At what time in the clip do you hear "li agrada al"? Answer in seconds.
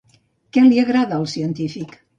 0.69-1.31